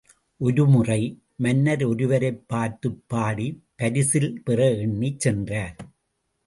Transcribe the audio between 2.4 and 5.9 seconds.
பார்த்துப் பாடிப் பரிசில் பெறஎண்ணிச் சென்றார்.